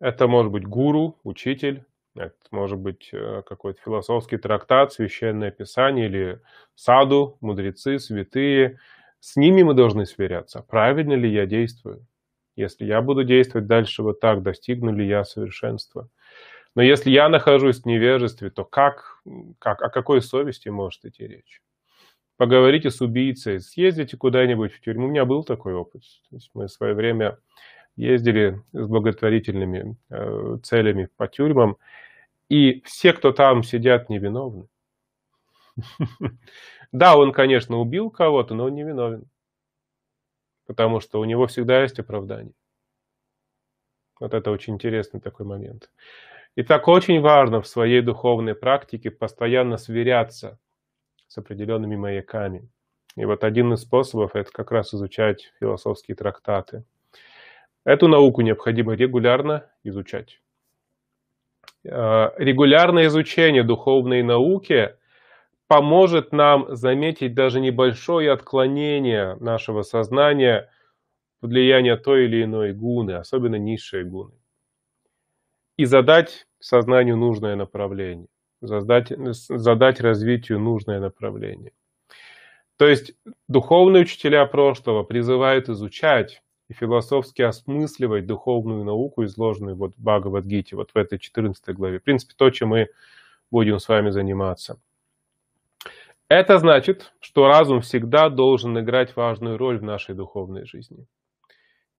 [0.00, 1.84] Это может быть гуру, учитель,
[2.14, 6.40] это может быть э, какой-то философский трактат, священное писание или
[6.74, 8.78] саду, мудрецы, святые–
[9.24, 10.60] с ними мы должны сверяться.
[10.60, 12.06] Правильно ли я действую?
[12.56, 16.10] Если я буду действовать дальше вот так, достигну ли я совершенства?
[16.74, 19.22] Но если я нахожусь в невежестве, то как,
[19.58, 21.62] как, о какой совести может идти речь?
[22.36, 25.06] поговорите с убийцей, съездите куда-нибудь в тюрьму.
[25.06, 26.02] У меня был такой опыт.
[26.28, 27.38] То есть мы в свое время
[27.96, 31.78] ездили с благотворительными э, целями по тюрьмам,
[32.48, 34.68] и все, кто там сидят, невиновны.
[36.92, 39.28] Да, он, конечно, убил кого-то, но он не виновен.
[40.64, 42.54] Потому что у него всегда есть оправдание.
[44.20, 45.90] Вот это очень интересный такой момент.
[46.54, 50.60] И так очень важно в своей духовной практике постоянно сверяться
[51.26, 52.70] с определенными маяками.
[53.16, 56.84] И вот один из способов– это как раз изучать философские трактаты.
[57.84, 60.40] Эту науку необходимо регулярно изучать.
[61.84, 64.94] Э, регулярное изучение духовной науки
[65.68, 70.70] поможет нам заметить даже небольшое отклонение нашего сознания
[71.40, 74.34] под влияние той или иной гуны, особенно низшей гуны.
[75.76, 78.28] И задать сознанию нужное направление,
[78.62, 81.72] задать, задать развитию нужное направление.
[82.78, 83.14] То есть
[83.46, 90.90] духовные учителя прошлого призывают изучать и философски осмысливать духовную науку, изложенную вот в Бхагавадгите, вот
[90.92, 91.98] в этой 14 главе.
[91.98, 92.88] В принципе, то, чем мы
[93.50, 94.80] будем с вами заниматься.
[96.28, 101.06] Это значит, что разум всегда должен играть важную роль в нашей духовной жизни.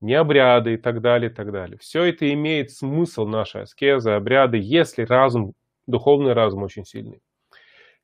[0.00, 1.78] Не обряды и так далее, и так далее.
[1.78, 5.54] Все это имеет смысл, наша аскеза, обряды, если разум,
[5.86, 7.22] духовный разум очень сильный.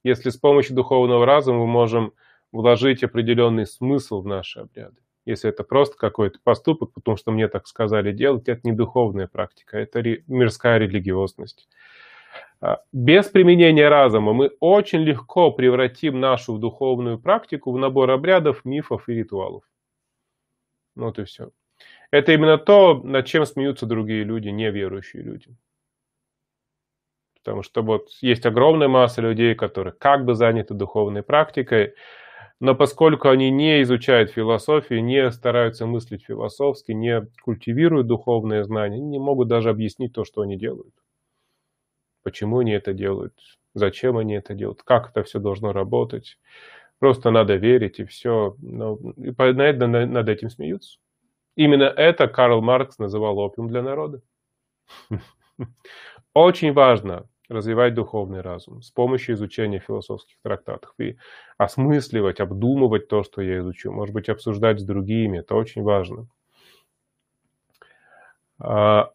[0.05, 2.15] Если с помощью духовного разума мы можем
[2.51, 4.97] вложить определенный смысл в наши обряды.
[5.25, 9.79] Если это просто какой-то поступок, потому что мне так сказали делать, это не духовная практика,
[9.79, 11.69] это мирская религиозность.
[12.61, 19.09] А, без применения разума мы очень легко превратим нашу духовную практику в набор обрядов, мифов
[19.09, 19.63] и ритуалов.
[20.97, 21.51] Вот и все.
[22.11, 25.49] Это именно то, над чем смеются другие люди, неверующие люди.
[27.35, 31.95] Потому что вот есть огромная масса людей, которые как бы заняты духовной практикой,
[32.61, 39.07] но поскольку они не изучают философию, не стараются мыслить философски, не культивируют духовные знания, они
[39.07, 40.95] не могут даже объяснить то, что они делают.
[42.23, 43.35] Почему они это делают,
[43.75, 46.39] зачем они это делают, как это все должно работать.
[46.99, 48.55] Просто надо верить и все.
[48.61, 50.99] Но, и над этим смеются.
[51.57, 54.23] Именно это Карл Маркс называл опиум для народа.
[56.35, 61.17] Очень важно развивать духовный разум с помощью изучения философских трактатов и
[61.59, 66.27] осмысливать, обдумывать то, что я изучу, может быть, обсуждать с другими, это очень важно.
[68.59, 69.11] А,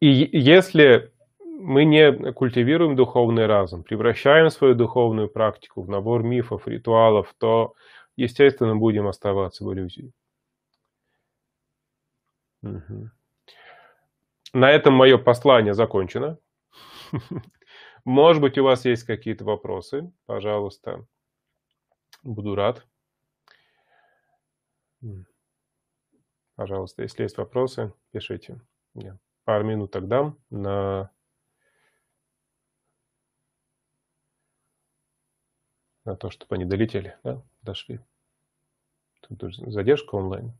[0.00, 7.34] и если мы не культивируем духовный разум, превращаем свою духовную практику в набор мифов, ритуалов,
[7.38, 7.74] то,
[8.16, 10.12] естественно, будем оставаться в иллюзии.
[12.62, 13.10] Угу.
[14.54, 16.38] На этом мое послание закончено.
[18.04, 20.12] Может быть, у вас есть какие-то вопросы?
[20.26, 21.06] Пожалуйста.
[22.22, 22.86] Буду рад.
[26.56, 28.60] Пожалуйста, если есть вопросы, пишите.
[28.94, 31.10] Я пару минут дам на,
[36.04, 38.00] на то, чтобы они долетели, да, дошли.
[39.20, 40.52] Тут задержка онлайн.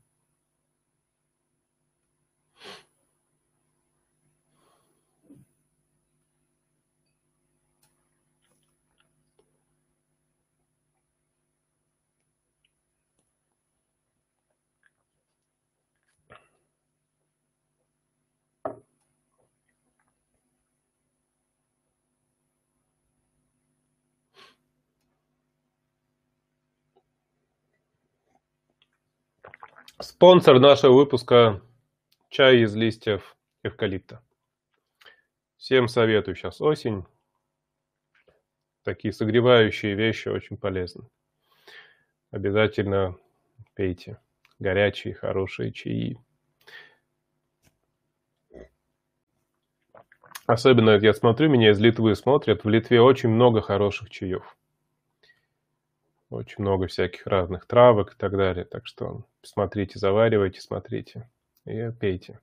[30.23, 31.61] Спонсор нашего выпуска–
[32.29, 34.23] чай из листьев эвкалипта.
[35.57, 37.03] Всем советую, сейчас осень.
[38.83, 41.09] Такие согревающие вещи очень полезны.
[42.31, 43.17] Обязательно
[43.73, 44.17] пейте
[44.59, 46.17] горячие, хорошие чаи.
[50.45, 52.63] Особенно, я смотрю, меня из Литвы смотрят.
[52.63, 54.55] В Литве очень много хороших чаев.
[56.29, 58.63] Очень много всяких разных травок и так далее.
[58.63, 61.29] Так что смотрите, заваривайте, смотрите
[61.65, 62.39] и пейте.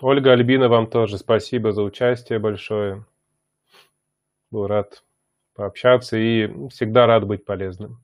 [0.00, 3.04] Ольга Альбина, вам тоже спасибо за участие большое.
[4.50, 5.04] Был рад
[5.54, 8.02] пообщаться и всегда рад быть полезным.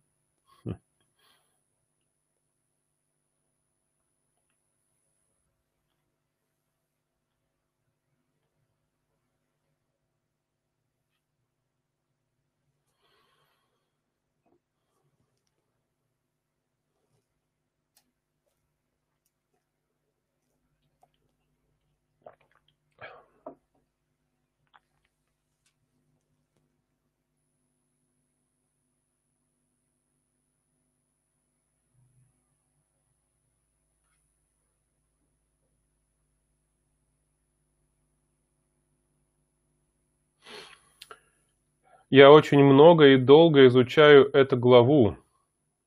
[42.11, 45.17] Я очень много и долго изучаю эту главу,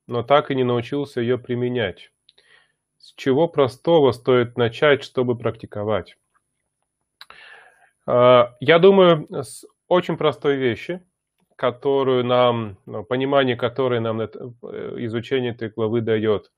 [0.05, 2.11] но так и не научился ее применять.
[2.97, 6.17] С чего простого стоит начать, чтобы практиковать?
[8.05, 11.01] А, я думаю, с очень простой вещи,
[11.55, 14.27] которую нам, ну, понимание которой нам э,
[15.05, 16.51] изучение этой главы дает.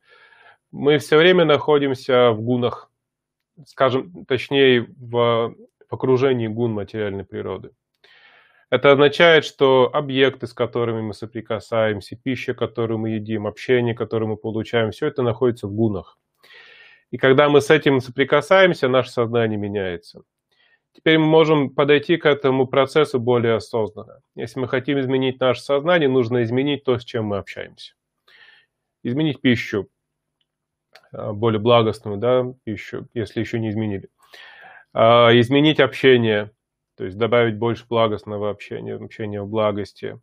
[0.72, 2.92] Мы все время находимся в гунах,
[3.68, 5.56] скажем, точнее, в
[5.90, 7.72] окружении гун материальной природы.
[8.72, 14.38] Это означает, что объекты, с которыми мы соприкасаемся, пища, которую мы едим, общение, которое мы
[14.38, 16.18] получаем, все это находится в гунах.
[17.12, 20.24] И когда мы с этим соприкасаемся, наше сознание меняется.
[20.94, 24.22] Теперь мы можем подойти к этому процессу более осознанно.
[24.36, 27.96] Если мы хотим изменить наше сознание, нужно изменить то, с чем мы общаемся.
[29.04, 29.90] Изменить пищу,
[31.12, 34.08] а, более благостную да, пищу, если еще не изменили.
[34.94, 36.52] А, изменить общение,
[36.96, 40.20] то есть добавить больше благостного общения, общения в благости.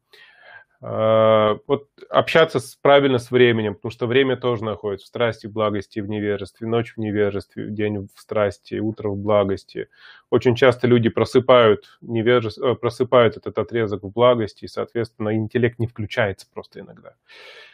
[0.80, 5.52] А, вот общаться с, правильно с временем, потому что время тоже находится в страсти, в
[5.52, 9.88] благости, в невежестве, ночь в невежестве, день в страсти, утро в благости.
[10.30, 15.88] Очень часто люди просыпают, невежество, э, просыпают этот отрезок в благости, и, соответственно, интеллект не
[15.88, 17.14] включается просто иногда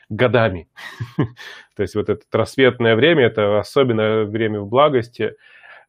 [0.08, 0.68] годами.
[1.76, 5.36] То есть вот это рассветное время, это особенное время в благости,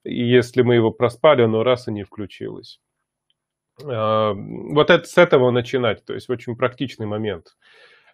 [0.04, 2.80] и если мы его проспали, оно раз и не включилось.
[3.84, 7.56] А, вот это, с этого начинать, то есть очень практичный момент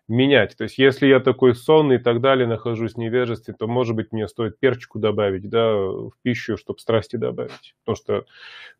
[0.08, 0.58] менять.
[0.58, 4.12] То есть если я такой сонный и так далее, нахожусь в невежестве, то, может быть,
[4.12, 7.76] мне стоит перчику добавить да, в пищу, чтобы страсти добавить.
[7.84, 8.26] Потому что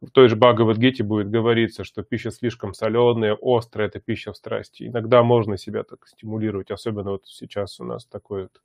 [0.02, 4.88] в той же Бхагавадгите будет говориться, что пища слишком соленая, острая– это пища в страсти.
[4.88, 8.62] Иногда можно себя так стимулировать, особенно вот сейчас у нас такой вот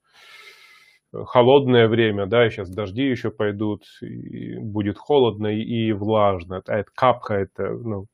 [1.24, 7.34] холодное время, да, сейчас дожди еще пойдут, и будет холодно и влажно, а это капха,
[7.34, 8.06] это, ну,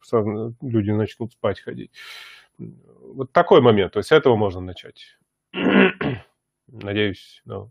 [0.61, 1.90] люди начнут спать ходить.
[2.59, 5.18] Вот такой момент, то есть с этого можно начать.
[6.66, 7.70] Надеюсь, ну,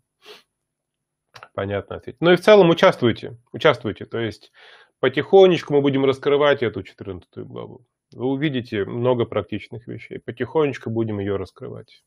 [1.53, 2.21] понятно ответить.
[2.21, 4.51] Ну и в целом участвуйте, участвуйте, то есть
[4.99, 7.85] потихонечку мы будем раскрывать эту 14 главу.
[8.13, 12.03] Вы увидите много практичных вещей, потихонечку будем ее раскрывать.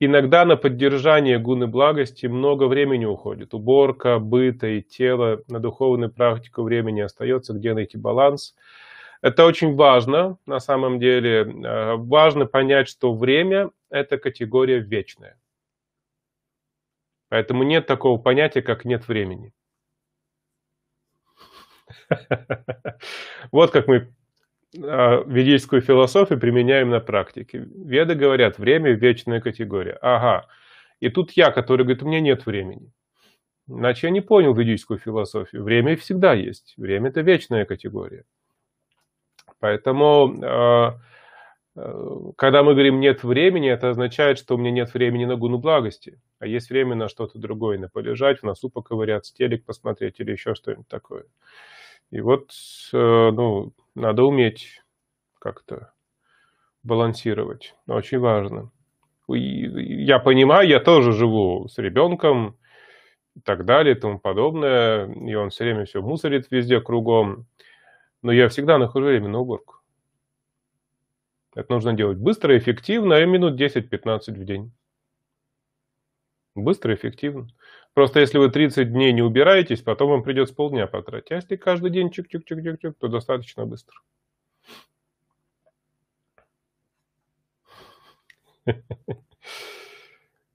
[0.00, 3.54] Иногда на поддержание гуны благости много времени уходит.
[3.54, 8.54] Уборка, быта и тела, на духовную практику времени остается, где найти баланс.
[9.22, 11.42] Это очень важно, на самом деле.
[11.42, 15.38] Э, важно понять, что время– это категория вечная.
[17.28, 19.52] Поэтому нет такого понятия, как нет времени.
[23.52, 24.12] Вот как мы
[24.74, 27.66] ведическую философию применяем на практике.
[27.74, 29.98] Веды говорят, время– вечная категория.
[30.02, 30.46] Ага.
[31.00, 32.92] И тут я, который говорит, у меня нет времени.
[33.66, 35.62] Иначе я не понял ведическую философию.
[35.62, 36.74] Время всегда есть.
[36.76, 38.24] Время– это вечная категория.
[39.60, 41.00] Поэтому, а,
[41.76, 45.58] а, когда мы говорим «нет времени», это означает, что у меня нет времени на гуну
[45.58, 50.32] благости, а есть время на что-то другое, на полежать, в носу поковыряться, телек посмотреть или
[50.32, 51.24] еще что-нибудь такое.
[52.10, 52.50] И вот,
[52.92, 54.82] э, ну, надо уметь
[55.38, 55.92] как-то
[56.82, 57.74] балансировать.
[57.86, 58.70] Очень важно.
[59.28, 62.58] Я понимаю, я тоже живу с ребенком
[63.34, 65.06] и так далее и тому подобное.
[65.12, 67.46] И он все время все мусорит везде кругом.
[68.22, 69.76] Но я всегда нахожу время на уборку.
[71.54, 74.72] Это нужно делать быстро, эффективно, и минут 10-15 в день.
[76.54, 77.48] Быстро, эффективно.
[77.94, 81.30] Просто если вы 30 дней не убираетесь, потом вам придется полдня потратить.
[81.30, 83.96] А если каждый день чик-чик-чик-чик-чик, то достаточно быстро.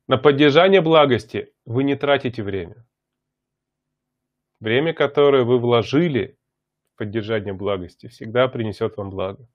[0.07, 2.85] На поддержание благости вы не тратите время.
[4.59, 6.37] Время, которое вы вложили
[6.93, 9.47] в поддержание благости, всегда принесет вам благо.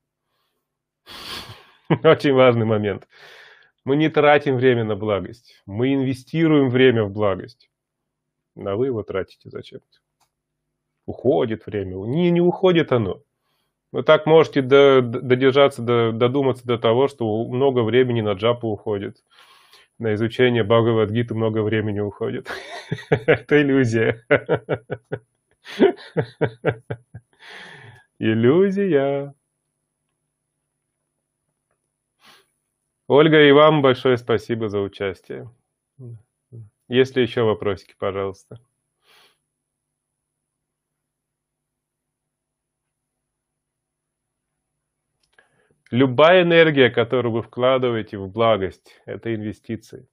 [1.89, 3.07] Очень важный момент.
[3.85, 5.61] Мы не тратим время на благость.
[5.67, 7.69] Мы инвестируем время в благость.
[8.57, 9.99] А вы его тратите зачем-то.
[11.07, 11.97] Уходит время.
[12.07, 13.21] Не, не уходит оно.
[13.93, 19.23] Вы так можете до, додержаться, до, додуматься до того, что много времени на джапу уходит.
[19.99, 22.49] На изучение Бхагавадгиты много времени уходит.
[23.11, 24.25] Это иллюзия.
[28.19, 29.35] Иллюзия.
[33.07, 35.51] Ольга, и вам большое спасибо за участие.
[36.89, 38.61] Есть ли еще вопросики, пожалуйста?
[45.91, 50.09] Любая энергия, которую вы вкладываете в благость, это инвестиции.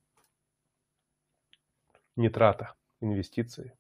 [2.16, 3.74] Не трата, инвестиции.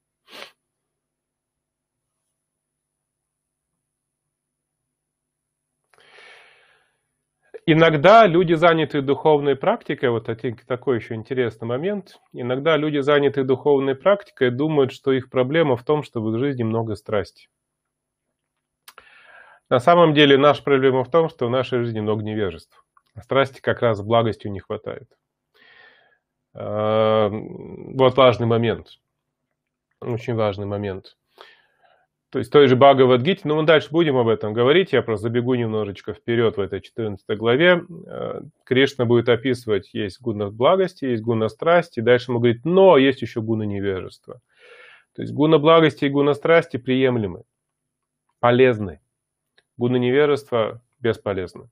[7.66, 10.30] Иногда люди, заняты духовной практикой, вот
[10.68, 16.03] такой еще интересный момент, иногда люди, заняты духовной практикой, думают, что их проблема в том,
[16.03, 17.47] что в их жизни много страсти.
[19.70, 22.84] На самом деле наша проблема в том, что в нашей жизни много невежеств.
[23.14, 25.09] А страсти как раз благостью не хватает.
[26.53, 28.99] А, вот важный момент.
[30.01, 31.16] Очень важный момент.
[32.32, 35.53] То есть той же Бхагавадгите, но мы дальше будем об этом говорить, я просто забегу
[35.55, 37.84] немножечко вперед в этой 14 главе.
[38.07, 43.21] А, Кришна будет описывать, есть гуна благости, есть гуна страсти, дальше ему говорит, но есть
[43.21, 44.39] еще гуна невежества.
[45.13, 47.43] То есть гуна благости и гуна страсти приемлемы,
[48.39, 49.01] полезны
[49.75, 51.69] гуна невежества бесполезно.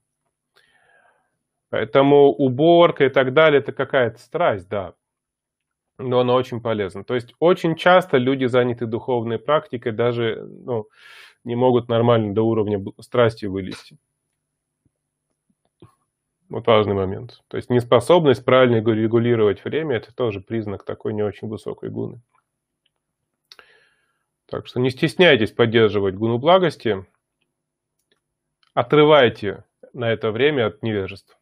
[1.70, 4.94] Поэтому уборка и так далее– это какая-то страсть, да,
[6.00, 7.04] но она очень полезна.
[7.04, 10.88] То есть очень часто люди, заняты духовной практикой, даже ну,
[11.44, 13.98] не могут нормально до уровня страсти вылезти.
[16.50, 17.44] Вот важный момент.
[17.48, 22.22] То есть неспособность правильно регулировать время– это тоже признак такой не очень высокой гуны.
[24.48, 27.06] Так что не стесняйтесь поддерживать гуну благости–
[28.80, 31.36] отрываете на это время от невежества.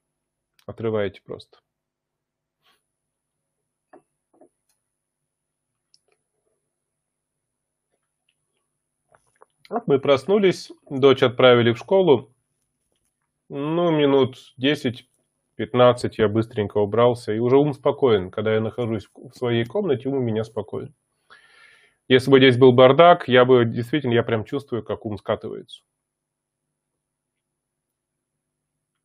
[0.66, 1.60] Отрываете просто.
[9.86, 12.34] Мы проснулись, дочь отправили в школу.
[13.50, 15.06] Ну, минут 10-15
[16.18, 18.32] я быстренько убрался, и уже ум спокоен.
[18.32, 20.94] Когда я нахожусь в своей комнате, ум у меня спокоен.
[22.08, 25.82] Если бы здесь был бардак, я бы действительно, я прям чувствую, как ум скатывается.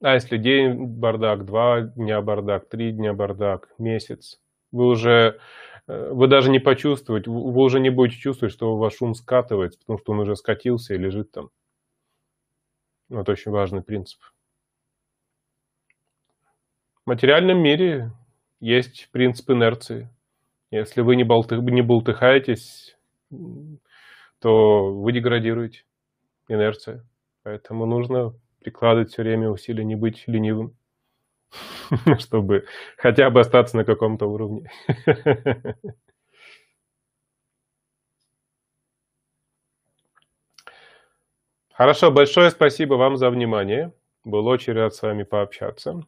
[0.00, 4.40] А если день бардак, два дня бардак, три дня бардак, месяц,
[4.72, 5.38] вы уже,
[5.86, 10.12] вы даже не почувствуете, вы уже не будете чувствовать, что ваш ум скатывается, потому что
[10.12, 11.50] он уже скатился и лежит там.
[13.10, 14.20] Это очень важный принцип.
[17.04, 18.12] В материальном мире
[18.60, 20.08] есть принцип инерции.
[20.70, 22.96] Если вы не, болты, не болтыхаетесь,
[24.38, 25.84] то вы деградируете.
[26.48, 27.04] Инерция.
[27.42, 30.76] Поэтому нужно прикладывать все время усилия, не быть ленивым,
[32.18, 34.70] чтобы хотя бы остаться на каком-то уровне.
[41.72, 43.92] Хорошо, большое спасибо вам за внимание.
[44.24, 46.02] Был очень рад с вами пообщаться.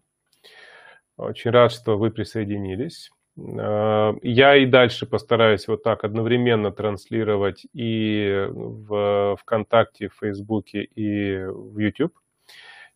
[1.16, 3.10] Очень рад, что вы присоединились.
[3.36, 11.44] А, я и дальше постараюсь вот так одновременно транслировать и в ВКонтакте, в Фейсбуке, и
[11.44, 12.14] в YouTube.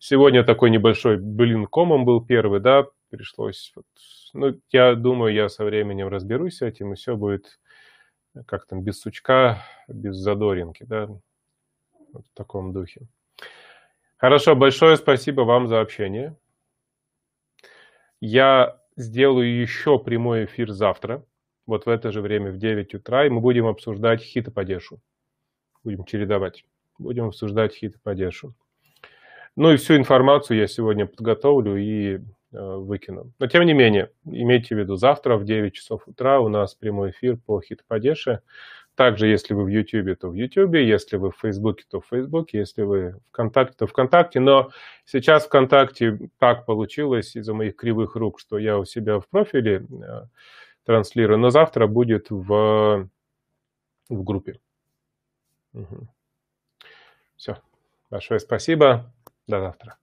[0.01, 3.73] Сегодня такой небольшой блин комом был первый, да, пришлось.
[3.75, 3.85] Вот,
[4.33, 7.59] ну, я думаю, я со временем разберусь с этим, и все будет
[8.45, 11.07] как там, без сучка, без задоринки, да,
[12.13, 13.01] вот в таком духе.
[14.15, 16.37] Хорошо, большое спасибо вам за общение.
[18.21, 21.25] Я сделаю еще прямой эфир завтра,
[21.65, 25.01] вот в это же время в 9 утра, и мы будем обсуждать хитопадешу.
[25.83, 26.63] Будем чередовать.
[26.97, 28.55] Будем обсуждать хитопадешу.
[29.59, 32.21] Ну и всю информацию я сегодня подготовлю и э,
[32.53, 33.33] выкину.
[33.39, 37.09] Но тем не менее, имейте в виду, завтра в 9 часов утра у нас прямой
[37.11, 38.39] эфир по хит-падеше.
[38.95, 42.53] Также, если вы в YouTube, то в YouTube, если вы в Facebook, то в Facebook,
[42.53, 44.39] если вы в ВКонтакте, то ВКонтакте.
[44.39, 44.69] Но
[45.03, 50.21] сейчас ВКонтакте так получилось из-за моих кривых рук, что я у себя в профиле э,
[50.85, 53.09] транслирую, но завтра будет в,
[54.07, 54.61] в группе.
[55.73, 56.07] Угу.
[57.35, 57.57] Все.
[58.09, 59.11] Большое спасибо.
[59.49, 59.97] До завтра.